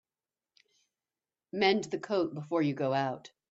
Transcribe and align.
Mend 1.53 1.83
the 1.83 1.99
coat 1.99 2.33
before 2.33 2.63
you 2.63 2.73
go 2.73 2.91
out. 2.91 3.29